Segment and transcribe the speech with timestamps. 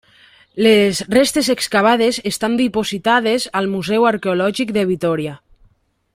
[0.67, 5.37] Les restes excavades estan dipositades al Museu Arqueològic de Vitòria.